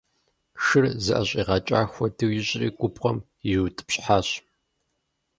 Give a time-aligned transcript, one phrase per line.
[0.63, 3.17] Шыр зыӀэщӀигъэкӀа хуэдэу ищӀри губгъуэм
[3.47, 4.27] ириутӀыпщхьащ.